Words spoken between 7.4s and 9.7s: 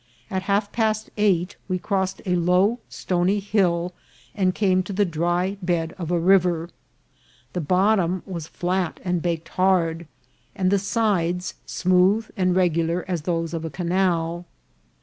The bottom was flat and baked